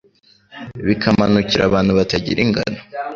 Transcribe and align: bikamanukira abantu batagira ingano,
bikamanukira 0.87 1.63
abantu 1.65 1.91
batagira 1.99 2.39
ingano, 2.45 2.79